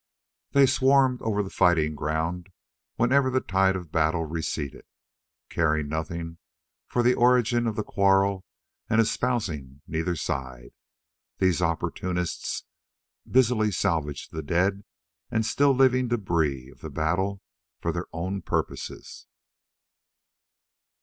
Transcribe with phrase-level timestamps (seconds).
[0.53, 2.49] They swarmed over the fighting ground
[2.95, 4.85] whenever the tide of battle receded.
[5.51, 6.39] Caring nothing
[6.87, 8.43] for the origin of the quarrel
[8.89, 10.71] and espousing neither side,
[11.37, 12.63] these opportunists
[13.29, 14.83] busily salvaged the dead
[15.29, 17.43] and still living debris of the battle
[17.79, 19.27] for their own purposes.